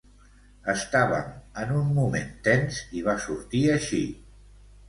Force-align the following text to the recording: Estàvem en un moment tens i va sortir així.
Estàvem 0.71 1.27
en 1.65 1.75
un 1.81 1.91
moment 1.99 2.33
tens 2.49 2.81
i 3.01 3.07
va 3.11 3.17
sortir 3.27 3.63
així. 3.75 4.05